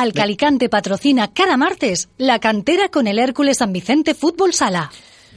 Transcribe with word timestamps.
Alcalicante 0.00 0.70
patrocina 0.70 1.30
cada 1.30 1.58
martes 1.58 2.08
la 2.16 2.38
cantera 2.38 2.88
con 2.88 3.06
el 3.06 3.18
Hércules 3.18 3.58
San 3.58 3.70
Vicente 3.70 4.14
Fútbol 4.14 4.54
Sala. 4.54 4.90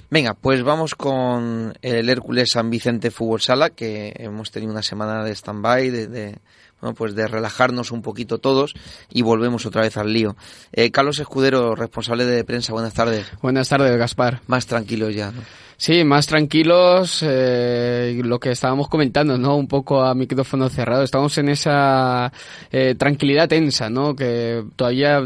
Venga, 0.10 0.36
pues 0.36 0.64
vamos 0.64 0.96
con 0.96 1.74
el 1.82 2.08
Hércules 2.08 2.52
San 2.54 2.70
Vicente 2.70 3.12
Fútbol 3.12 3.42
Sala, 3.42 3.72
que 3.72 4.14
hemos 4.16 4.52
tenido 4.52 4.72
una 4.72 4.82
semana 4.82 5.22
de 5.26 5.36
stand-by, 5.36 5.90
de, 5.90 6.08
de, 6.08 6.38
bueno, 6.80 6.96
pues 6.96 7.14
de 7.14 7.28
relajarnos 7.28 7.92
un 7.92 8.02
poquito 8.02 8.38
todos 8.38 8.74
y 9.10 9.22
volvemos 9.22 9.66
otra 9.66 9.82
vez 9.82 9.98
al 9.98 10.14
lío. 10.14 10.38
Eh, 10.72 10.92
Carlos 10.92 11.20
Escudero, 11.20 11.76
responsable 11.76 12.24
de 12.24 12.46
prensa, 12.46 12.72
buenas 12.72 12.94
tardes. 12.94 13.26
Buenas 13.42 13.68
tardes, 13.68 13.98
Gaspar. 13.98 14.40
Más 14.48 14.66
tranquilos 14.66 15.14
ya, 15.14 15.32
¿no? 15.32 15.42
Sí, 15.78 16.04
más 16.04 16.28
tranquilos, 16.28 17.20
eh, 17.24 18.22
lo 18.24 18.40
que 18.40 18.52
estábamos 18.52 18.88
comentando, 18.88 19.38
¿no? 19.38 19.58
Un 19.58 19.68
poco 19.68 20.04
a 20.04 20.14
micrófono 20.14 20.70
cerrado. 20.70 21.04
Estamos 21.04 21.38
en 21.40 21.50
esa 21.50 22.32
eh, 22.72 22.96
tranquilidad 22.96 23.50
tensa, 23.50 23.90
¿no? 23.90 24.16
Que 24.16 24.64
todavía, 24.76 25.22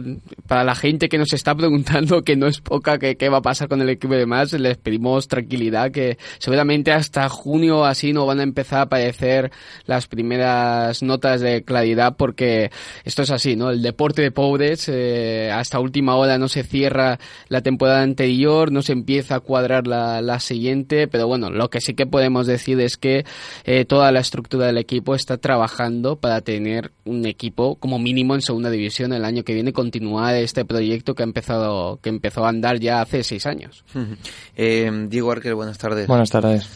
para 0.48 0.64
la 0.64 0.74
gente 0.74 1.10
que 1.10 1.18
nos 1.18 1.34
está 1.34 1.54
preguntando, 1.58 2.24
que 2.24 2.36
no 2.36 2.48
es 2.48 2.62
poca, 2.62 2.98
que 2.98 3.18
qué 3.18 3.30
va 3.30 3.40
a 3.40 3.42
pasar 3.42 3.68
con 3.68 3.82
el 3.82 3.90
equipo 3.90 4.14
de 4.14 4.26
más, 4.26 4.54
les 4.54 4.78
pedimos 4.78 5.28
tranquilidad, 5.28 5.92
que 5.92 6.18
seguramente 6.40 6.92
hasta 6.92 7.28
junio 7.30 7.86
así 7.86 8.14
no 8.14 8.26
van 8.26 8.40
a 8.40 8.44
empezar 8.44 8.80
a 8.80 8.84
aparecer 8.84 9.52
las 9.86 10.08
primeras 10.08 11.04
notas 11.04 11.42
de 11.42 11.64
claridad, 11.64 12.16
porque 12.18 12.72
esto 13.04 13.22
es 13.24 13.32
así, 13.32 13.56
¿no? 13.56 13.70
El 13.70 13.82
deporte 13.82 14.22
de 14.22 14.32
pobres, 14.32 14.90
eh, 14.90 15.52
hasta 15.54 15.80
última 15.80 16.16
hora 16.16 16.38
no 16.38 16.48
se 16.48 16.64
cierra 16.64 17.20
la 17.50 17.62
temporada 17.62 18.02
anterior, 18.02 18.72
no 18.72 18.82
se 18.82 18.94
empieza 18.94 19.36
a 19.36 19.40
cuadrar 19.42 19.88
la 19.88 20.37
siguiente, 20.40 21.08
pero 21.08 21.28
bueno, 21.28 21.50
lo 21.50 21.70
que 21.70 21.82
sí 21.82 21.94
que 21.94 22.06
podemos 22.06 22.48
decir 22.48 22.80
es 22.80 22.98
que 22.98 23.26
eh, 23.66 23.86
toda 23.86 24.12
la 24.12 24.20
estructura 24.20 24.68
del 24.68 24.78
equipo 24.78 25.16
está 25.16 25.38
trabajando 25.38 26.16
para 26.18 26.42
tener 26.42 26.92
un 27.06 27.26
equipo 27.26 27.76
como 27.76 28.00
mínimo 28.00 28.36
en 28.36 28.42
segunda 28.42 28.70
división 28.70 29.14
el 29.14 29.26
año 29.26 29.44
que 29.44 29.54
viene, 29.54 29.74
continuar 29.74 30.36
este 30.36 30.66
proyecto 30.66 31.16
que 31.16 31.24
ha 31.24 31.26
empezado, 31.26 32.00
que 32.02 32.10
empezó 32.10 32.46
a 32.46 32.50
andar 32.50 32.80
ya 32.80 33.02
hace 33.02 33.24
seis 33.24 33.46
años. 33.46 33.84
eh, 34.56 35.08
Diego 35.10 35.32
Arquer, 35.32 35.56
buenas 35.56 35.78
tardes. 35.78 36.08
Buenas 36.08 36.30
tardes. 36.30 36.68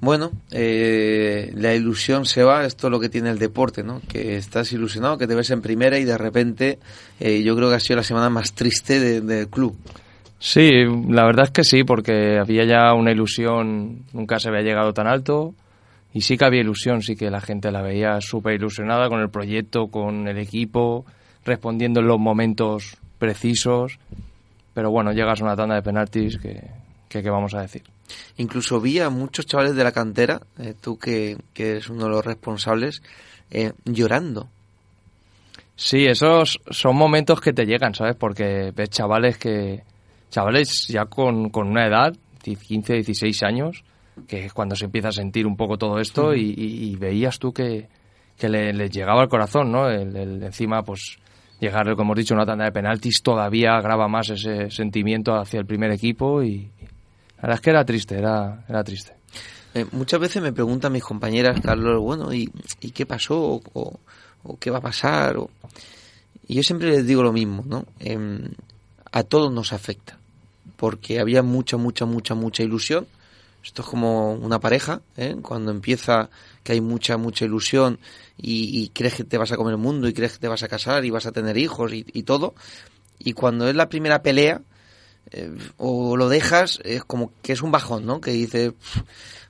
Bueno, 0.00 0.30
eh, 0.50 1.52
la 1.56 1.74
ilusión 1.74 2.26
se 2.26 2.42
va, 2.42 2.66
esto 2.66 2.88
es 2.88 2.90
lo 2.90 3.00
que 3.00 3.08
tiene 3.08 3.30
el 3.30 3.38
deporte, 3.38 3.82
¿no? 3.82 4.02
Que 4.06 4.36
estás 4.36 4.70
ilusionado, 4.72 5.16
que 5.16 5.26
te 5.26 5.34
ves 5.34 5.50
en 5.50 5.62
primera 5.62 5.98
y 5.98 6.04
de 6.04 6.18
repente 6.18 6.78
eh, 7.18 7.42
yo 7.42 7.56
creo 7.56 7.70
que 7.70 7.76
ha 7.76 7.80
sido 7.80 7.96
la 7.96 8.02
semana 8.02 8.28
más 8.28 8.52
triste 8.52 9.00
de, 9.00 9.20
del 9.22 9.48
club. 9.48 9.76
Sí, 10.38 10.70
la 11.08 11.24
verdad 11.24 11.46
es 11.46 11.50
que 11.50 11.64
sí, 11.64 11.84
porque 11.84 12.38
había 12.38 12.64
ya 12.64 12.92
una 12.94 13.10
ilusión, 13.10 14.04
nunca 14.12 14.38
se 14.38 14.48
había 14.48 14.62
llegado 14.62 14.92
tan 14.92 15.06
alto 15.06 15.54
y 16.12 16.20
sí 16.20 16.36
que 16.36 16.44
había 16.44 16.60
ilusión, 16.60 17.02
sí 17.02 17.16
que 17.16 17.30
la 17.30 17.40
gente 17.40 17.70
la 17.70 17.82
veía 17.82 18.20
súper 18.20 18.54
ilusionada 18.54 19.08
con 19.08 19.20
el 19.20 19.30
proyecto, 19.30 19.88
con 19.88 20.28
el 20.28 20.38
equipo, 20.38 21.04
respondiendo 21.44 22.00
en 22.00 22.06
los 22.06 22.18
momentos 22.18 22.96
precisos, 23.18 23.98
pero 24.74 24.90
bueno, 24.90 25.12
llegas 25.12 25.40
a 25.40 25.44
una 25.44 25.56
tanda 25.56 25.74
de 25.74 25.82
penaltis 25.82 26.38
que, 26.38 26.70
que 27.08 27.22
¿qué 27.22 27.30
vamos 27.30 27.54
a 27.54 27.62
decir? 27.62 27.82
Incluso 28.36 28.80
vi 28.80 29.00
a 29.00 29.10
muchos 29.10 29.46
chavales 29.46 29.74
de 29.74 29.84
la 29.84 29.92
cantera, 29.92 30.40
eh, 30.58 30.74
tú 30.80 30.98
que, 30.98 31.38
que, 31.54 31.70
eres 31.70 31.88
uno 31.88 32.04
de 32.04 32.10
los 32.10 32.24
responsables, 32.24 33.02
eh, 33.50 33.72
llorando. 33.84 34.48
Sí, 35.74 36.04
esos 36.06 36.60
son 36.70 36.96
momentos 36.96 37.40
que 37.40 37.52
te 37.52 37.66
llegan, 37.66 37.94
¿sabes? 37.94 38.16
Porque 38.16 38.72
ves 38.74 38.90
chavales 38.90 39.38
que 39.38 39.82
chavales 40.36 40.86
ya 40.88 41.06
con, 41.06 41.48
con 41.48 41.66
una 41.66 41.86
edad, 41.86 42.14
15, 42.42 42.92
16 42.92 43.42
años, 43.42 43.84
que 44.28 44.44
es 44.44 44.52
cuando 44.52 44.76
se 44.76 44.84
empieza 44.84 45.08
a 45.08 45.12
sentir 45.12 45.46
un 45.46 45.56
poco 45.56 45.78
todo 45.78 45.98
esto 45.98 46.34
y, 46.34 46.54
y, 46.54 46.90
y, 46.90 46.96
veías 46.96 47.38
tú 47.38 47.54
que, 47.54 47.88
que 48.36 48.50
les 48.50 48.76
le 48.76 48.90
llegaba 48.90 49.22
al 49.22 49.30
corazón, 49.30 49.72
¿no? 49.72 49.88
El, 49.88 50.14
el, 50.14 50.42
encima, 50.42 50.82
pues, 50.82 51.16
llegar, 51.58 51.86
como 51.96 52.12
hemos 52.12 52.16
dicho, 52.18 52.34
a 52.34 52.36
una 52.36 52.44
tanda 52.44 52.66
de 52.66 52.72
penaltis 52.72 53.22
todavía 53.22 53.76
agrava 53.78 54.08
más 54.08 54.28
ese 54.28 54.70
sentimiento 54.70 55.34
hacia 55.34 55.58
el 55.58 55.64
primer 55.64 55.90
equipo 55.90 56.42
y 56.42 56.70
la 57.36 57.42
verdad 57.42 57.54
es 57.54 57.60
que 57.62 57.70
era 57.70 57.84
triste, 57.86 58.18
era, 58.18 58.62
era 58.68 58.84
triste. 58.84 59.14
Eh, 59.72 59.86
muchas 59.92 60.20
veces 60.20 60.42
me 60.42 60.52
preguntan 60.52 60.92
mis 60.92 61.02
compañeras, 61.02 61.58
Carlos, 61.62 61.98
bueno, 62.02 62.30
¿y, 62.34 62.52
y 62.82 62.90
qué 62.90 63.06
pasó? 63.06 63.40
O, 63.40 63.62
o, 63.72 64.00
o, 64.42 64.58
qué 64.58 64.70
va 64.70 64.78
a 64.78 64.82
pasar? 64.82 65.38
O... 65.38 65.48
Y 66.46 66.56
yo 66.56 66.62
siempre 66.62 66.90
les 66.90 67.06
digo 67.06 67.22
lo 67.22 67.32
mismo, 67.32 67.62
¿no? 67.66 67.86
Eh, 68.00 68.18
a 69.12 69.22
todos 69.22 69.50
nos 69.50 69.72
afecta, 69.72 70.18
porque 70.76 71.20
había 71.20 71.42
mucha, 71.42 71.76
mucha, 71.76 72.04
mucha, 72.04 72.34
mucha 72.34 72.62
ilusión. 72.62 73.06
Esto 73.64 73.82
es 73.82 73.88
como 73.88 74.34
una 74.34 74.60
pareja, 74.60 75.02
¿eh? 75.16 75.36
cuando 75.42 75.72
empieza 75.72 76.30
que 76.62 76.72
hay 76.72 76.80
mucha, 76.80 77.16
mucha 77.16 77.44
ilusión 77.44 77.98
y, 78.36 78.90
crees 78.90 79.14
que 79.14 79.24
te 79.24 79.38
vas 79.38 79.50
a 79.50 79.56
comer 79.56 79.72
el 79.72 79.80
mundo 79.80 80.06
y 80.08 80.12
crees 80.12 80.34
que 80.34 80.38
te 80.38 80.48
vas 80.48 80.62
a 80.62 80.68
casar 80.68 81.04
y 81.04 81.10
vas 81.10 81.26
a 81.26 81.32
tener 81.32 81.56
hijos 81.56 81.92
y, 81.92 82.06
y 82.12 82.22
todo. 82.22 82.54
Y 83.18 83.32
cuando 83.32 83.68
es 83.68 83.74
la 83.74 83.88
primera 83.88 84.22
pelea, 84.22 84.62
eh, 85.32 85.52
o 85.78 86.16
lo 86.16 86.28
dejas, 86.28 86.78
es 86.84 87.04
como 87.04 87.32
que 87.42 87.52
es 87.52 87.62
un 87.62 87.72
bajón, 87.72 88.06
¿no? 88.06 88.20
Que 88.20 88.30
dices, 88.30 88.72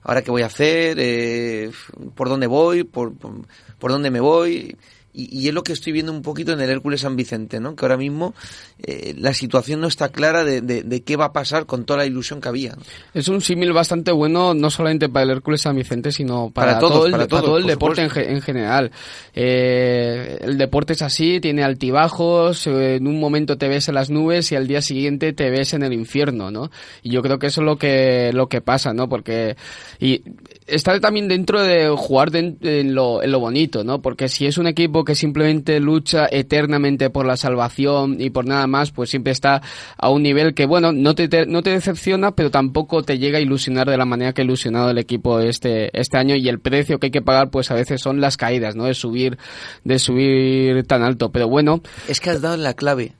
ahora 0.02 0.22
qué 0.22 0.30
voy 0.30 0.42
a 0.42 0.46
hacer, 0.46 0.96
eh, 0.98 1.70
por 2.14 2.30
dónde 2.30 2.46
voy, 2.46 2.84
por, 2.84 3.14
por, 3.14 3.32
por 3.78 3.90
dónde 3.90 4.10
me 4.10 4.20
voy 4.20 4.76
y, 5.16 5.44
y, 5.44 5.48
es 5.48 5.54
lo 5.54 5.64
que 5.64 5.72
estoy 5.72 5.94
viendo 5.94 6.12
un 6.12 6.20
poquito 6.20 6.52
en 6.52 6.60
el 6.60 6.68
Hércules 6.68 7.00
San 7.00 7.16
Vicente, 7.16 7.58
¿no? 7.58 7.74
Que 7.74 7.86
ahora 7.86 7.96
mismo 7.96 8.34
eh, 8.82 9.14
la 9.16 9.32
situación 9.32 9.80
no 9.80 9.88
está 9.88 10.10
clara 10.10 10.44
de, 10.44 10.60
de, 10.60 10.82
de, 10.82 11.02
qué 11.04 11.16
va 11.16 11.26
a 11.26 11.32
pasar 11.32 11.64
con 11.64 11.86
toda 11.86 12.00
la 12.00 12.06
ilusión 12.06 12.42
que 12.42 12.48
había. 12.48 12.72
¿no? 12.72 12.82
Es 13.14 13.28
un 13.28 13.40
símil 13.40 13.72
bastante 13.72 14.12
bueno, 14.12 14.52
no 14.52 14.70
solamente 14.70 15.08
para 15.08 15.24
el 15.24 15.30
Hércules 15.30 15.62
San 15.62 15.74
Vicente, 15.74 16.12
sino 16.12 16.50
para, 16.50 16.72
para 16.72 16.80
todos, 16.80 16.92
todo 16.92 17.06
el, 17.06 17.12
para 17.12 17.26
todo 17.26 17.56
el 17.56 17.66
deporte 17.66 18.02
en, 18.02 18.10
en, 18.14 18.42
general. 18.42 18.90
Eh, 19.34 20.38
el 20.42 20.58
deporte 20.58 20.92
es 20.92 21.00
así, 21.00 21.40
tiene 21.40 21.64
altibajos, 21.64 22.66
eh, 22.66 22.96
en 22.96 23.06
un 23.06 23.18
momento 23.18 23.56
te 23.56 23.68
ves 23.68 23.88
en 23.88 23.94
las 23.94 24.10
nubes 24.10 24.52
y 24.52 24.56
al 24.56 24.66
día 24.66 24.82
siguiente 24.82 25.32
te 25.32 25.48
ves 25.48 25.72
en 25.72 25.82
el 25.82 25.94
infierno, 25.94 26.50
¿no? 26.50 26.70
Y 27.02 27.10
yo 27.10 27.22
creo 27.22 27.38
que 27.38 27.46
eso 27.46 27.62
es 27.62 27.64
lo 27.64 27.78
que, 27.78 28.32
lo 28.34 28.50
que 28.50 28.60
pasa, 28.60 28.92
¿no? 28.92 29.08
Porque, 29.08 29.56
y 29.98 30.22
está 30.66 31.00
también 31.00 31.26
dentro 31.26 31.62
de 31.62 31.88
jugar 31.88 32.30
de, 32.30 32.54
en, 32.60 32.94
lo, 32.94 33.22
en 33.22 33.32
lo 33.32 33.40
bonito, 33.40 33.82
¿no? 33.82 34.02
Porque 34.02 34.28
si 34.28 34.44
es 34.44 34.58
un 34.58 34.66
equipo 34.66 35.05
que 35.06 35.14
simplemente 35.14 35.80
lucha 35.80 36.26
eternamente 36.30 37.08
por 37.08 37.24
la 37.24 37.38
salvación 37.38 38.20
y 38.20 38.28
por 38.28 38.44
nada 38.44 38.66
más, 38.66 38.90
pues 38.90 39.08
siempre 39.08 39.32
está 39.32 39.62
a 39.96 40.10
un 40.10 40.22
nivel 40.22 40.52
que, 40.52 40.66
bueno, 40.66 40.92
no 40.92 41.14
te, 41.14 41.46
no 41.46 41.62
te 41.62 41.70
decepciona, 41.70 42.32
pero 42.32 42.50
tampoco 42.50 43.02
te 43.02 43.18
llega 43.18 43.38
a 43.38 43.40
ilusionar 43.40 43.88
de 43.88 43.96
la 43.96 44.04
manera 44.04 44.34
que 44.34 44.42
ha 44.42 44.44
ilusionado 44.44 44.90
el 44.90 44.98
equipo 44.98 45.40
este, 45.40 45.98
este 45.98 46.18
año 46.18 46.36
y 46.36 46.46
el 46.50 46.60
precio 46.60 46.98
que 46.98 47.06
hay 47.06 47.10
que 47.10 47.22
pagar, 47.22 47.50
pues 47.50 47.70
a 47.70 47.74
veces 47.74 48.02
son 48.02 48.20
las 48.20 48.36
caídas, 48.36 48.76
¿no? 48.76 48.84
De 48.84 48.92
subir, 48.92 49.38
de 49.84 49.98
subir 49.98 50.84
tan 50.86 51.02
alto. 51.02 51.30
Pero 51.30 51.48
bueno. 51.48 51.80
Es 52.08 52.20
que 52.20 52.28
has 52.28 52.42
dado 52.42 52.58
la 52.58 52.74
clave. 52.74 53.14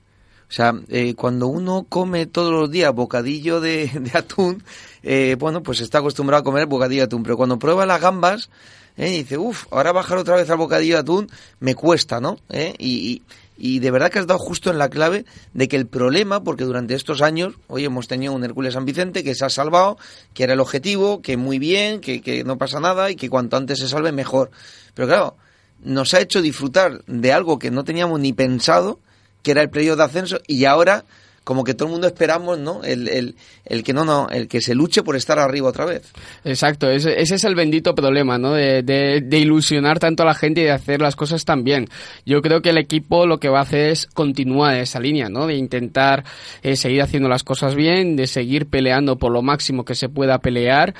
O 0.49 0.53
sea, 0.53 0.73
eh, 0.87 1.13
cuando 1.15 1.47
uno 1.47 1.85
come 1.89 2.25
todos 2.25 2.53
los 2.53 2.71
días 2.71 2.93
bocadillo 2.93 3.59
de, 3.59 3.87
de 3.93 4.17
atún, 4.17 4.63
eh, 5.03 5.35
bueno, 5.37 5.61
pues 5.61 5.81
está 5.81 5.99
acostumbrado 5.99 6.41
a 6.41 6.43
comer 6.43 6.67
bocadillo 6.67 7.01
de 7.01 7.05
atún, 7.05 7.23
pero 7.23 7.35
cuando 7.35 7.59
prueba 7.59 7.85
las 7.85 8.01
gambas, 8.01 8.49
eh, 8.97 9.09
dice, 9.09 9.37
uff, 9.37 9.65
ahora 9.71 9.91
bajar 9.91 10.17
otra 10.17 10.35
vez 10.35 10.49
al 10.49 10.57
bocadillo 10.57 10.95
de 10.95 11.01
atún 11.01 11.29
me 11.59 11.75
cuesta, 11.75 12.19
¿no? 12.19 12.37
Eh, 12.49 12.73
y, 12.79 13.21
y, 13.57 13.75
y, 13.75 13.79
de 13.79 13.91
verdad 13.91 14.11
que 14.11 14.19
has 14.19 14.27
dado 14.27 14.39
justo 14.39 14.71
en 14.71 14.79
la 14.79 14.89
clave 14.89 15.25
de 15.53 15.67
que 15.67 15.75
el 15.75 15.85
problema, 15.85 16.43
porque 16.43 16.63
durante 16.63 16.95
estos 16.95 17.21
años, 17.21 17.53
hoy 17.67 17.85
hemos 17.85 18.07
tenido 18.07 18.33
un 18.33 18.43
Hércules 18.43 18.73
San 18.73 18.85
Vicente 18.85 19.23
que 19.23 19.35
se 19.35 19.45
ha 19.45 19.49
salvado, 19.49 19.97
que 20.33 20.43
era 20.43 20.53
el 20.53 20.59
objetivo, 20.59 21.21
que 21.21 21.37
muy 21.37 21.59
bien, 21.59 22.01
que, 22.01 22.21
que 22.21 22.43
no 22.43 22.57
pasa 22.57 22.79
nada 22.79 23.11
y 23.11 23.15
que 23.15 23.29
cuanto 23.29 23.55
antes 23.55 23.79
se 23.79 23.87
salve 23.87 24.11
mejor. 24.11 24.49
Pero 24.95 25.07
claro, 25.07 25.37
nos 25.83 26.13
ha 26.13 26.19
hecho 26.19 26.41
disfrutar 26.41 27.03
de 27.05 27.33
algo 27.33 27.59
que 27.59 27.71
no 27.71 27.83
teníamos 27.83 28.19
ni 28.19 28.33
pensado, 28.33 28.99
que 29.43 29.51
era 29.51 29.61
el 29.61 29.69
periodo 29.69 29.97
de 29.97 30.03
ascenso, 30.03 30.39
y 30.47 30.65
ahora 30.65 31.05
como 31.47 31.63
que 31.63 31.75
todo 31.75 31.87
el 31.87 31.93
mundo 31.93 32.07
esperamos, 32.07 32.59
¿no? 32.59 32.83
El, 32.83 33.07
el, 33.07 33.35
el, 33.63 33.81
que 33.81 33.93
no, 33.93 34.03
no, 34.03 34.27
el 34.27 34.49
que 34.49 34.59
se 34.59 34.75
luche 34.75 35.01
por 35.01 35.15
estar 35.15 35.39
arriba 35.39 35.69
otra 35.69 35.85
vez. 35.85 36.11
Exacto, 36.43 36.89
ese, 36.89 37.21
ese 37.21 37.35
es 37.35 37.43
el 37.45 37.55
bendito 37.55 37.95
problema, 37.95 38.37
¿no? 38.37 38.51
De, 38.51 38.83
de, 38.83 39.21
de, 39.21 39.39
ilusionar 39.39 39.97
tanto 39.97 40.23
a 40.23 40.25
la 40.25 40.33
gente 40.33 40.59
y 40.59 40.63
de 40.65 40.71
hacer 40.71 40.99
las 40.99 41.15
cosas 41.15 41.45
tan 41.45 41.63
bien. 41.63 41.87
Yo 42.25 42.41
creo 42.41 42.61
que 42.61 42.71
el 42.71 42.77
equipo 42.77 43.25
lo 43.25 43.39
que 43.39 43.47
va 43.47 43.59
a 43.59 43.61
hacer 43.61 43.91
es 43.91 44.07
continuar 44.07 44.75
esa 44.75 44.99
línea, 44.99 45.29
¿no? 45.29 45.47
De 45.47 45.55
intentar 45.55 46.25
eh, 46.63 46.75
seguir 46.75 47.01
haciendo 47.01 47.29
las 47.29 47.45
cosas 47.45 47.75
bien, 47.75 48.17
de 48.17 48.27
seguir 48.27 48.65
peleando 48.65 49.15
por 49.15 49.31
lo 49.31 49.41
máximo 49.41 49.85
que 49.85 49.95
se 49.95 50.09
pueda 50.09 50.39
pelear 50.39 50.95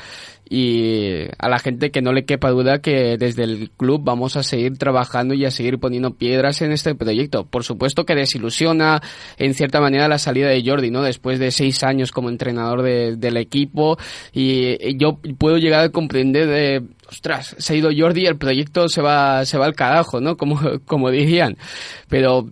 y 0.49 1.25
a 1.37 1.49
la 1.49 1.59
gente 1.59 1.91
que 1.91 2.01
no 2.01 2.13
le 2.13 2.25
quepa 2.25 2.49
duda 2.49 2.79
que 2.79 3.17
desde 3.17 3.43
el 3.43 3.71
club 3.71 4.01
vamos 4.03 4.35
a 4.35 4.43
seguir 4.43 4.77
trabajando 4.77 5.33
y 5.33 5.45
a 5.45 5.51
seguir 5.51 5.79
poniendo 5.79 6.15
piedras 6.15 6.61
en 6.61 6.71
este 6.71 6.95
proyecto. 6.95 7.45
Por 7.45 7.63
supuesto 7.63 8.05
que 8.05 8.15
desilusiona 8.15 9.01
en 9.37 9.53
cierta 9.53 9.81
manera 9.81 10.07
la 10.07 10.17
salida 10.17 10.49
de 10.49 10.63
Jordi, 10.65 10.91
¿no? 10.91 11.01
Después 11.01 11.39
de 11.39 11.51
seis 11.51 11.83
años 11.83 12.11
como 12.11 12.29
entrenador 12.29 12.83
del 12.83 13.37
equipo 13.37 13.97
y 14.33 14.97
yo 14.97 15.19
puedo 15.37 15.57
llegar 15.57 15.85
a 15.85 15.89
comprender 15.89 16.47
de 16.47 16.83
ostras, 17.09 17.55
se 17.57 17.73
ha 17.73 17.75
ido 17.75 17.89
Jordi, 17.95 18.25
el 18.25 18.37
proyecto 18.37 18.89
se 18.89 19.01
va, 19.01 19.45
se 19.45 19.57
va 19.57 19.65
al 19.65 19.75
carajo, 19.75 20.19
¿no? 20.21 20.37
Como, 20.37 20.59
como 20.85 21.09
dirían. 21.09 21.57
Pero 22.09 22.49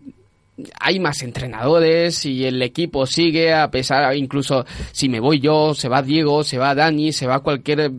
hay 0.80 1.00
más 1.00 1.22
entrenadores 1.22 2.26
y 2.26 2.46
el 2.46 2.62
equipo 2.62 3.06
sigue 3.06 3.54
a 3.54 3.70
pesar, 3.70 4.16
incluso 4.16 4.66
si 4.92 5.10
me 5.10 5.20
voy 5.20 5.40
yo, 5.40 5.74
se 5.74 5.90
va 5.90 6.02
Diego, 6.02 6.44
se 6.44 6.58
va 6.58 6.74
Dani, 6.74 7.12
se 7.12 7.28
va 7.28 7.42
cualquier 7.42 7.92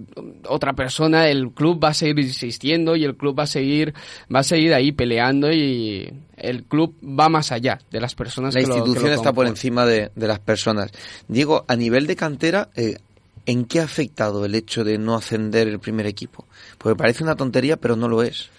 otra 0.49 0.73
persona, 0.73 1.29
el 1.29 1.51
club 1.51 1.83
va 1.85 1.89
a 1.89 1.95
seguir 1.95 2.21
insistiendo 2.21 2.97
y 2.97 3.05
el 3.05 3.17
club 3.17 3.39
va 3.39 3.43
a 3.43 3.47
seguir, 3.47 3.93
va 4.35 4.41
a 4.41 4.45
seguir 4.45 4.73
ahí 4.73 4.93
peleando 4.93 5.53
y 5.53 6.11
el 6.37 6.65
club 6.65 6.95
va 7.03 7.29
más 7.29 7.53
allá 7.53 7.79
de 7.91 8.01
las 8.01 8.15
personas. 8.15 8.55
La 8.55 8.63
institución 8.63 9.13
está 9.13 9.33
por 9.33 9.47
encima 9.47 9.85
de, 9.85 10.11
las 10.15 10.39
personas. 10.39 10.91
Diego, 11.29 11.65
a 11.69 11.77
nivel 11.77 12.07
de 12.07 12.17
cantera, 12.17 12.71
eh, 12.75 12.99
¿en 13.45 13.67
qué 13.67 13.81
ha 13.81 13.85
afectado 13.85 14.45
el 14.45 14.55
hecho 14.55 14.83
de 14.83 14.97
no 14.99 15.15
ascender 15.15 15.69
el 15.69 15.79
primer 15.79 16.07
equipo? 16.07 16.47
Porque 16.79 16.97
parece 16.97 17.23
una 17.23 17.37
tontería, 17.37 17.77
pero 17.77 17.97
no 17.97 18.09
lo 18.09 18.23
es. 18.23 18.51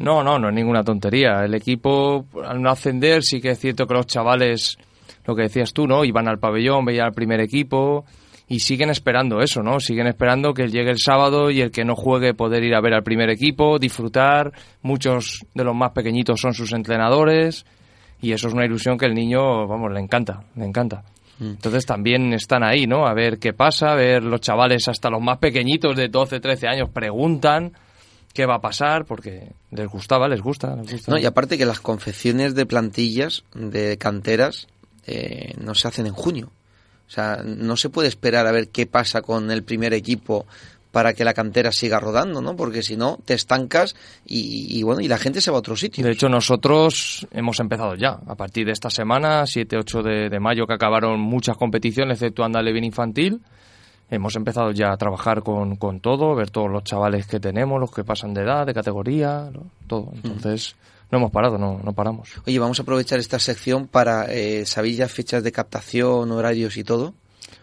No, 0.00 0.24
no, 0.24 0.38
no 0.38 0.48
es 0.48 0.54
ninguna 0.54 0.82
tontería. 0.82 1.44
El 1.44 1.54
equipo, 1.54 2.24
al 2.42 2.60
no 2.62 2.70
ascender, 2.70 3.22
sí 3.22 3.40
que 3.40 3.50
es 3.50 3.58
cierto 3.58 3.86
que 3.86 3.92
los 3.92 4.06
chavales, 4.06 4.78
lo 5.26 5.36
que 5.36 5.42
decías 5.42 5.74
tú, 5.74 5.86
¿no? 5.86 6.04
Iban 6.06 6.26
al 6.26 6.38
pabellón, 6.38 6.86
veían 6.86 7.06
al 7.06 7.12
primer 7.12 7.38
equipo 7.40 8.06
y 8.48 8.60
siguen 8.60 8.88
esperando 8.88 9.42
eso, 9.42 9.62
¿no? 9.62 9.78
Siguen 9.78 10.06
esperando 10.06 10.54
que 10.54 10.68
llegue 10.68 10.90
el 10.90 10.98
sábado 10.98 11.50
y 11.50 11.60
el 11.60 11.70
que 11.70 11.84
no 11.84 11.96
juegue 11.96 12.32
poder 12.32 12.64
ir 12.64 12.74
a 12.74 12.80
ver 12.80 12.94
al 12.94 13.02
primer 13.02 13.28
equipo, 13.28 13.78
disfrutar. 13.78 14.52
Muchos 14.80 15.44
de 15.54 15.64
los 15.64 15.76
más 15.76 15.92
pequeñitos 15.92 16.40
son 16.40 16.54
sus 16.54 16.72
entrenadores 16.72 17.66
y 18.22 18.32
eso 18.32 18.48
es 18.48 18.54
una 18.54 18.64
ilusión 18.64 18.96
que 18.96 19.04
el 19.04 19.14
niño, 19.14 19.66
vamos, 19.66 19.92
le 19.92 20.00
encanta, 20.00 20.44
le 20.56 20.64
encanta. 20.64 21.04
Mm. 21.38 21.50
Entonces 21.50 21.84
también 21.84 22.32
están 22.32 22.64
ahí, 22.64 22.86
¿no? 22.86 23.06
A 23.06 23.12
ver 23.12 23.38
qué 23.38 23.52
pasa, 23.52 23.92
a 23.92 23.96
ver 23.96 24.22
los 24.22 24.40
chavales, 24.40 24.88
hasta 24.88 25.10
los 25.10 25.20
más 25.20 25.36
pequeñitos 25.36 25.94
de 25.94 26.08
12, 26.08 26.40
13 26.40 26.68
años, 26.68 26.88
preguntan 26.88 27.72
qué 28.32 28.46
va 28.46 28.56
a 28.56 28.60
pasar, 28.60 29.04
porque 29.04 29.52
les 29.70 29.88
gustaba, 29.88 30.28
les 30.28 30.40
gusta. 30.40 30.76
No, 31.08 31.18
y 31.18 31.26
aparte 31.26 31.58
que 31.58 31.66
las 31.66 31.80
confecciones 31.80 32.54
de 32.54 32.66
plantillas, 32.66 33.44
de 33.54 33.98
canteras, 33.98 34.68
eh, 35.06 35.54
no 35.58 35.74
se 35.74 35.88
hacen 35.88 36.06
en 36.06 36.12
junio. 36.12 36.50
O 37.08 37.10
sea, 37.10 37.42
no 37.44 37.76
se 37.76 37.90
puede 37.90 38.08
esperar 38.08 38.46
a 38.46 38.52
ver 38.52 38.68
qué 38.68 38.86
pasa 38.86 39.20
con 39.20 39.50
el 39.50 39.64
primer 39.64 39.92
equipo 39.94 40.46
para 40.92 41.12
que 41.12 41.24
la 41.24 41.34
cantera 41.34 41.72
siga 41.72 42.00
rodando, 42.00 42.40
¿no? 42.40 42.56
Porque 42.56 42.82
si 42.82 42.96
no, 42.96 43.18
te 43.24 43.34
estancas 43.34 43.94
y, 44.24 44.82
bueno, 44.82 45.00
y 45.00 45.08
la 45.08 45.18
gente 45.18 45.40
se 45.40 45.50
va 45.50 45.56
a 45.56 45.60
otro 45.60 45.76
sitio. 45.76 46.04
De 46.04 46.12
hecho, 46.12 46.28
nosotros 46.28 47.26
hemos 47.32 47.60
empezado 47.60 47.94
ya. 47.94 48.18
A 48.26 48.34
partir 48.34 48.66
de 48.66 48.72
esta 48.72 48.90
semana, 48.90 49.42
7-8 49.42 50.02
de, 50.02 50.28
de, 50.28 50.40
mayo, 50.40 50.66
que 50.66 50.74
acabaron 50.74 51.20
muchas 51.20 51.56
competiciones, 51.56 52.16
excepto 52.18 52.44
Andale 52.44 52.76
Infantil, 52.78 53.40
hemos 54.10 54.36
empezado 54.36 54.72
ya 54.72 54.92
a 54.92 54.96
trabajar 54.96 55.42
con, 55.42 55.76
con, 55.76 56.00
todo, 56.00 56.34
ver 56.34 56.50
todos 56.50 56.70
los 56.70 56.84
chavales 56.84 57.26
que 57.26 57.40
tenemos, 57.40 57.80
los 57.80 57.90
que 57.90 58.04
pasan 58.04 58.34
de 58.34 58.42
edad, 58.42 58.66
de 58.66 58.74
categoría, 58.74 59.50
todo. 59.86 60.10
Entonces, 60.14 60.74
no 61.10 61.18
hemos 61.18 61.30
parado, 61.30 61.58
no, 61.58 61.80
no 61.82 61.92
paramos. 61.92 62.30
Oye, 62.46 62.58
vamos 62.58 62.78
a 62.78 62.82
aprovechar 62.82 63.18
esta 63.18 63.38
sección 63.38 63.86
para, 63.86 64.26
eh, 64.32 64.66
¿sabéis 64.66 64.98
ya 64.98 65.08
fechas 65.08 65.42
de 65.42 65.52
captación, 65.52 66.30
horarios 66.30 66.76
y 66.76 66.84
todo? 66.84 67.14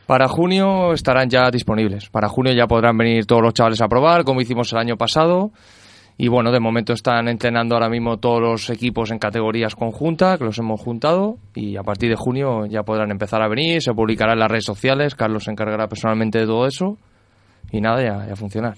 Para 0.06 0.28
junio 0.28 0.94
estarán 0.94 1.30
ya 1.30 1.52
disponibles. 1.52 2.10
Para 2.10 2.30
junio 2.30 2.54
ya 2.54 2.66
podrán 2.66 2.98
venir 2.98 3.26
todos 3.26 3.42
los 3.42 3.54
chavales 3.54 3.82
a 3.82 3.88
probar, 3.88 4.24
como 4.24 4.42
hicimos 4.42 4.72
el 4.72 4.80
año 4.80 4.98
pasado. 4.98 5.52
Y 6.20 6.30
bueno, 6.30 6.52
de 6.52 6.60
momento 6.60 6.94
están 6.94 7.28
entrenando 7.28 7.76
ahora 7.76 7.90
mismo 7.90 8.18
todos 8.18 8.42
los 8.42 8.70
equipos 8.72 9.12
en 9.12 9.20
categorías 9.20 9.76
conjuntas, 9.76 10.40
que 10.40 10.46
los 10.46 10.58
hemos 10.58 10.82
juntado, 10.82 11.38
y 11.54 11.78
a 11.78 11.84
partir 11.84 12.10
de 12.10 12.16
junio 12.16 12.66
ya 12.66 12.82
podrán 12.82 13.12
empezar 13.12 13.44
a 13.44 13.48
venir, 13.48 13.84
se 13.84 13.94
publicará 13.94 14.34
en 14.34 14.40
las 14.40 14.50
redes 14.50 14.66
sociales, 14.66 15.14
Carlos 15.14 15.44
se 15.44 15.52
encargará 15.52 15.88
personalmente 15.88 16.40
de 16.40 16.48
todo 16.48 16.66
eso, 16.66 16.98
y 17.72 17.82
nada, 17.82 18.02
ya, 18.02 18.26
ya 18.26 18.34
a 18.34 18.36
funcionar. 18.36 18.78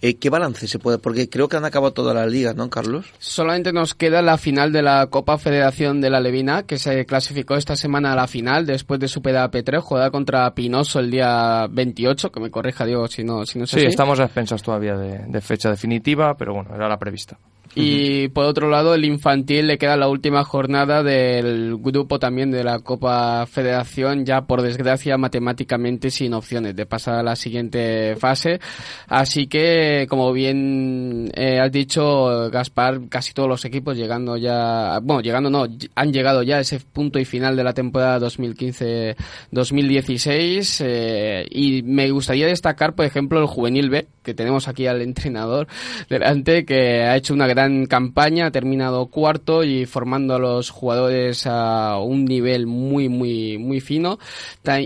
Eh, 0.00 0.16
¿Qué 0.18 0.30
balance 0.30 0.66
se 0.68 0.78
puede? 0.78 0.98
Porque 0.98 1.28
creo 1.28 1.48
que 1.48 1.56
han 1.56 1.64
acabado 1.64 1.92
todas 1.92 2.14
las 2.14 2.30
ligas, 2.30 2.54
¿no, 2.54 2.70
Carlos? 2.70 3.06
Solamente 3.18 3.72
nos 3.72 3.94
queda 3.94 4.22
la 4.22 4.38
final 4.38 4.72
de 4.72 4.82
la 4.82 5.08
Copa 5.08 5.38
Federación 5.38 6.00
de 6.00 6.10
la 6.10 6.20
Levina, 6.20 6.62
que 6.62 6.78
se 6.78 7.04
clasificó 7.06 7.56
esta 7.56 7.74
semana 7.74 8.12
a 8.12 8.16
la 8.16 8.28
final 8.28 8.66
después 8.66 9.00
de 9.00 9.08
su 9.08 9.20
P3, 9.20 9.80
jugada 9.80 10.10
contra 10.10 10.54
Pinoso 10.54 11.00
el 11.00 11.10
día 11.10 11.66
28, 11.70 12.30
que 12.30 12.40
me 12.40 12.50
corrija 12.50 12.86
Diego 12.86 13.08
si 13.08 13.24
no, 13.24 13.44
si 13.44 13.58
no 13.58 13.66
Sí, 13.66 13.80
estamos 13.80 14.20
a 14.20 14.24
expensas 14.24 14.62
todavía 14.62 14.96
de 14.96 15.40
fecha 15.40 15.70
definitiva, 15.70 16.36
pero 16.36 16.54
bueno, 16.54 16.74
era 16.74 16.88
la 16.88 16.98
prevista. 16.98 17.36
Y 17.74 18.28
por 18.28 18.44
otro 18.44 18.68
lado, 18.68 18.94
el 18.94 19.06
infantil 19.06 19.66
le 19.66 19.78
queda 19.78 19.96
la 19.96 20.08
última 20.08 20.44
jornada 20.44 21.02
del 21.02 21.78
grupo 21.78 22.18
también 22.18 22.50
de 22.50 22.64
la 22.64 22.80
Copa 22.80 23.46
Federación, 23.46 24.26
ya 24.26 24.42
por 24.42 24.60
desgracia 24.60 25.16
matemáticamente 25.16 26.10
sin 26.10 26.34
opciones 26.34 26.76
de 26.76 26.84
pasar 26.84 27.14
a 27.14 27.22
la 27.22 27.34
siguiente 27.34 28.14
fase. 28.16 28.60
Así 29.08 29.46
que, 29.46 30.06
como 30.08 30.32
bien 30.32 31.30
eh, 31.34 31.60
has 31.60 31.72
dicho, 31.72 32.50
Gaspar, 32.50 33.08
casi 33.08 33.32
todos 33.32 33.48
los 33.48 33.64
equipos 33.64 33.96
llegando 33.96 34.36
ya, 34.36 34.98
bueno, 35.02 35.22
llegando 35.22 35.48
no, 35.48 35.66
han 35.94 36.12
llegado 36.12 36.42
ya 36.42 36.56
a 36.56 36.60
ese 36.60 36.78
punto 36.80 37.18
y 37.18 37.24
final 37.24 37.56
de 37.56 37.64
la 37.64 37.72
temporada 37.72 38.28
2015-2016. 38.28 40.82
Eh, 40.84 41.46
y 41.50 41.82
me 41.82 42.10
gustaría 42.10 42.46
destacar, 42.46 42.94
por 42.94 43.06
ejemplo, 43.06 43.40
el 43.40 43.46
juvenil 43.46 43.88
B, 43.88 44.08
que 44.22 44.34
tenemos 44.34 44.68
aquí 44.68 44.86
al 44.86 45.00
entrenador 45.00 45.68
delante, 46.08 46.66
que 46.66 47.02
ha 47.02 47.16
hecho 47.16 47.32
una 47.32 47.46
gran 47.46 47.61
campaña, 47.88 48.46
ha 48.46 48.50
terminado 48.50 49.06
cuarto 49.06 49.64
y 49.64 49.86
formando 49.86 50.34
a 50.34 50.38
los 50.38 50.70
jugadores 50.70 51.46
a 51.46 51.98
un 51.98 52.24
nivel 52.24 52.66
muy, 52.66 53.08
muy, 53.08 53.58
muy 53.58 53.80
fino. 53.80 54.18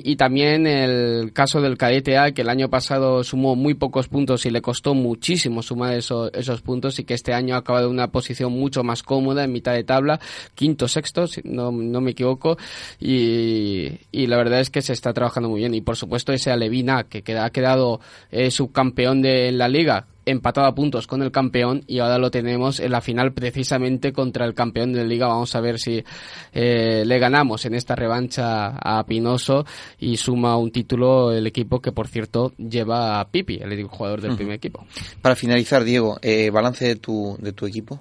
Y 0.02 0.16
también 0.16 0.66
el 0.66 1.32
caso 1.32 1.60
del 1.60 1.76
cadete 1.76 2.18
A, 2.18 2.32
que 2.32 2.42
el 2.42 2.48
año 2.48 2.68
pasado 2.68 3.24
sumó 3.24 3.56
muy 3.56 3.74
pocos 3.74 4.08
puntos 4.08 4.46
y 4.46 4.50
le 4.50 4.62
costó 4.62 4.94
muchísimo 4.94 5.62
sumar 5.62 5.94
esos, 5.94 6.30
esos 6.34 6.62
puntos 6.62 6.98
y 6.98 7.04
que 7.04 7.14
este 7.14 7.32
año 7.34 7.54
ha 7.54 7.58
acabado 7.58 7.86
en 7.86 7.92
una 7.92 8.08
posición 8.08 8.52
mucho 8.52 8.82
más 8.82 9.02
cómoda 9.02 9.44
en 9.44 9.52
mitad 9.52 9.74
de 9.74 9.84
tabla, 9.84 10.20
quinto, 10.54 10.88
sexto, 10.88 11.26
si 11.26 11.42
no, 11.44 11.70
no 11.72 12.00
me 12.00 12.12
equivoco. 12.12 12.56
Y, 13.00 13.92
y, 14.10 14.26
la 14.26 14.36
verdad 14.36 14.60
es 14.60 14.70
que 14.70 14.82
se 14.82 14.92
está 14.92 15.12
trabajando 15.12 15.48
muy 15.48 15.60
bien. 15.60 15.74
Y 15.74 15.80
por 15.80 15.96
supuesto 15.96 16.32
ese 16.32 16.50
Alevina, 16.50 17.04
que 17.04 17.22
ha 17.38 17.50
quedado 17.50 18.00
eh, 18.30 18.50
subcampeón 18.50 19.22
de 19.22 19.52
la 19.52 19.68
liga, 19.68 20.06
empatado 20.26 20.66
a 20.66 20.74
puntos 20.74 21.06
con 21.06 21.22
el 21.22 21.30
campeón 21.30 21.84
y 21.86 22.00
ahora 22.00 22.18
lo 22.18 22.30
tenemos 22.30 22.80
en 22.80 22.90
la 22.90 23.00
final 23.00 23.32
precisamente 23.32 24.12
contra 24.12 24.44
el 24.44 24.54
campeón 24.54 24.92
de 24.92 25.02
la 25.02 25.06
liga. 25.06 25.28
Vamos 25.28 25.54
a 25.54 25.60
ver 25.60 25.78
si 25.78 26.04
eh, 26.52 27.04
le 27.06 27.18
ganamos 27.18 27.64
en 27.64 27.74
esta 27.74 27.94
revancha 27.94 28.76
a 28.76 29.04
Pinoso 29.06 29.64
y 29.98 30.16
suma 30.16 30.56
un 30.56 30.72
título 30.72 31.32
el 31.32 31.46
equipo 31.46 31.80
que 31.80 31.92
por 31.92 32.08
cierto 32.08 32.52
lleva 32.58 33.20
a 33.20 33.30
Pipi, 33.30 33.60
el 33.62 33.84
jugador 33.84 34.20
del 34.20 34.36
primer 34.36 34.56
equipo. 34.56 34.84
Para 35.22 35.36
finalizar, 35.36 35.84
Diego, 35.84 36.18
eh, 36.20 36.50
balance 36.50 36.84
de 36.86 36.96
tu, 36.96 37.36
de 37.40 37.52
tu 37.52 37.66
equipo. 37.66 38.00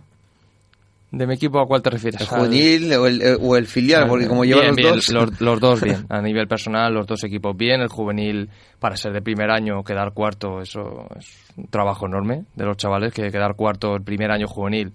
¿De 1.12 1.28
mi 1.28 1.36
equipo 1.36 1.60
a 1.60 1.68
cuál 1.68 1.82
te 1.82 1.90
refieres? 1.92 2.22
¿El 2.22 2.28
juvenil 2.28 2.94
o, 2.94 3.08
el, 3.08 3.22
eh, 3.22 3.38
o 3.40 3.56
el, 3.56 3.68
filial? 3.68 4.04
Ah, 4.04 4.08
porque 4.08 4.28
como 4.28 4.44
llevan 4.44 4.76
los 4.76 5.08
dos... 5.08 5.40
Los, 5.40 5.60
dos 5.60 5.82
bien. 5.82 6.06
A 6.10 6.22
nivel 6.22 6.48
personal, 6.48 6.94
los 6.94 7.08
dos 7.08 7.24
equipos 7.24 7.56
bien. 7.56 7.82
El 7.82 7.88
juvenil, 7.88 8.50
para 8.80 8.98
ser 8.98 9.14
de 9.14 9.22
primer 9.22 9.50
año, 9.50 9.84
quedar 9.84 10.14
cuarto, 10.14 10.60
eso 10.62 11.08
es 11.18 11.28
un 11.56 11.68
trabajo 11.68 12.08
enorme 12.08 12.46
de 12.56 12.66
los 12.66 12.76
chavales, 12.76 13.14
que 13.14 13.30
quedar 13.32 13.56
cuarto 13.56 13.96
el 13.96 14.04
primer 14.04 14.32
año 14.32 14.48
juvenil, 14.48 14.92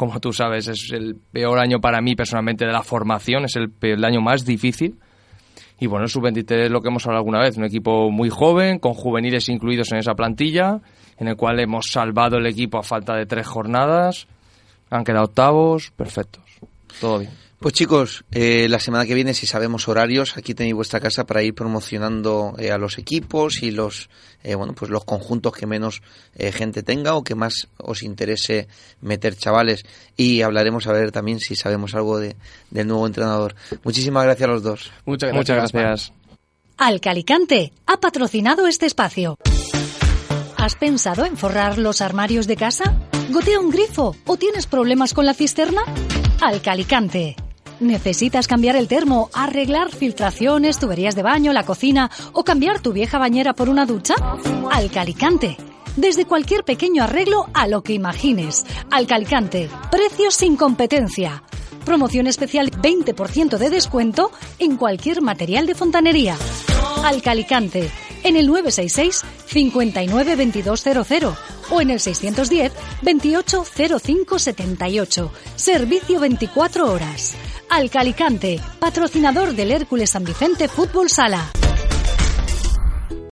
como 0.00 0.18
tú 0.18 0.32
sabes, 0.32 0.66
es 0.66 0.92
el 0.92 1.14
peor 1.30 1.58
año 1.58 1.78
para 1.78 2.00
mí 2.00 2.14
personalmente 2.14 2.64
de 2.64 2.72
la 2.72 2.82
formación, 2.82 3.44
es 3.44 3.56
el, 3.56 3.70
el 3.82 4.02
año 4.02 4.22
más 4.22 4.46
difícil. 4.46 4.98
Y 5.78 5.86
bueno, 5.88 6.04
el 6.04 6.10
sub-23 6.10 6.64
es 6.64 6.70
lo 6.70 6.80
que 6.80 6.88
hemos 6.88 7.04
hablado 7.04 7.20
alguna 7.20 7.40
vez, 7.40 7.58
un 7.58 7.64
equipo 7.64 8.10
muy 8.10 8.30
joven, 8.30 8.78
con 8.78 8.94
juveniles 8.94 9.50
incluidos 9.50 9.92
en 9.92 9.98
esa 9.98 10.14
plantilla, 10.14 10.80
en 11.18 11.28
el 11.28 11.36
cual 11.36 11.60
hemos 11.60 11.90
salvado 11.90 12.38
el 12.38 12.46
equipo 12.46 12.78
a 12.78 12.82
falta 12.82 13.14
de 13.14 13.26
tres 13.26 13.46
jornadas 13.46 14.26
han 14.90 15.04
quedado 15.04 15.24
octavos, 15.24 15.90
perfectos. 15.92 16.44
Todo 17.00 17.20
bien. 17.20 17.30
Pues 17.60 17.74
chicos, 17.74 18.24
eh, 18.30 18.68
la 18.70 18.78
semana 18.78 19.04
que 19.04 19.12
viene, 19.12 19.34
si 19.34 19.46
sabemos 19.46 19.86
horarios, 19.86 20.38
aquí 20.38 20.54
tenéis 20.54 20.74
vuestra 20.74 20.98
casa 20.98 21.26
para 21.26 21.42
ir 21.42 21.54
promocionando 21.54 22.54
eh, 22.58 22.70
a 22.70 22.78
los 22.78 22.96
equipos 22.96 23.62
y 23.62 23.70
los, 23.70 24.08
eh, 24.42 24.54
bueno, 24.54 24.72
pues 24.72 24.90
los 24.90 25.04
conjuntos 25.04 25.52
que 25.52 25.66
menos 25.66 26.00
gente 26.38 26.82
tenga 26.82 27.14
o 27.16 27.22
que 27.22 27.34
más 27.34 27.68
os 27.76 28.02
interese 28.02 28.66
meter 29.02 29.36
chavales. 29.36 29.84
Y 30.16 30.40
hablaremos 30.40 30.86
a 30.86 30.92
ver 30.92 31.12
también 31.12 31.38
si 31.38 31.54
sabemos 31.54 31.94
algo 31.94 32.18
de, 32.18 32.34
del 32.70 32.86
nuevo 32.86 33.06
entrenador. 33.06 33.54
Muchísimas 33.84 34.24
gracias 34.24 34.48
a 34.48 34.52
los 34.52 34.62
dos. 34.62 34.90
Muchas 35.04 35.30
gracias. 35.30 35.52
Muchas 35.52 35.72
gracias. 35.72 36.12
Alcalicante 36.78 37.74
ha 37.84 37.98
patrocinado 37.98 38.66
este 38.66 38.86
espacio. 38.86 39.36
¿Has 40.56 40.76
pensado 40.76 41.26
en 41.26 41.36
forrar 41.36 41.76
los 41.76 42.00
armarios 42.00 42.46
de 42.46 42.56
casa? 42.56 43.09
¿Gotea 43.30 43.60
un 43.60 43.70
grifo 43.70 44.16
o 44.26 44.36
tienes 44.36 44.66
problemas 44.66 45.14
con 45.14 45.24
la 45.24 45.34
cisterna? 45.34 45.82
Alcalicante 46.40 47.36
¿Necesitas 47.78 48.48
cambiar 48.48 48.74
el 48.74 48.88
termo, 48.88 49.30
arreglar 49.32 49.90
filtraciones, 49.90 50.78
tuberías 50.78 51.14
de 51.14 51.22
baño, 51.22 51.52
la 51.52 51.64
cocina 51.64 52.10
o 52.32 52.44
cambiar 52.44 52.80
tu 52.80 52.92
vieja 52.92 53.18
bañera 53.18 53.54
por 53.54 53.68
una 53.68 53.86
ducha? 53.86 54.14
Alcalicante. 54.70 55.56
Desde 55.96 56.26
cualquier 56.26 56.64
pequeño 56.64 57.04
arreglo 57.04 57.46
a 57.54 57.68
lo 57.68 57.82
que 57.82 57.94
imagines. 57.94 58.66
Alcalicante. 58.90 59.70
Precios 59.90 60.34
sin 60.34 60.56
competencia. 60.56 61.42
Promoción 61.86 62.26
especial 62.26 62.70
20% 62.70 63.56
de 63.56 63.70
descuento 63.70 64.30
en 64.58 64.76
cualquier 64.76 65.22
material 65.22 65.66
de 65.66 65.74
fontanería. 65.74 66.36
Alcalicante. 67.04 67.90
En 68.22 68.36
el 68.36 68.46
966 68.46 69.22
59 69.46 70.36
2200 70.36 71.38
o 71.70 71.80
en 71.80 71.90
el 71.90 72.00
610 72.00 72.72
28 73.02 73.64
05 74.02 74.38
78. 74.38 75.32
Servicio 75.56 76.20
24 76.20 76.92
horas. 76.92 77.34
Alcalicante, 77.68 78.60
patrocinador 78.78 79.54
del 79.54 79.70
Hércules 79.70 80.10
San 80.10 80.24
Vicente 80.24 80.68
Fútbol 80.68 81.08
Sala. 81.08 81.50